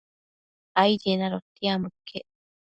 [0.83, 2.25] Aidien adotiambo iquec